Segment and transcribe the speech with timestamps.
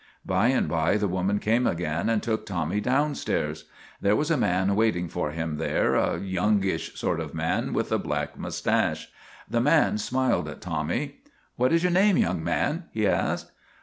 [0.25, 3.65] By and by the woman came again and took Tommy downstairs.
[4.01, 7.99] There was a man waiting for him there a youngish sort of man with a
[7.99, 9.09] black mustache.
[9.47, 11.17] The man smiled at Tommy.;
[11.55, 13.51] What is your name, young man?" he asked.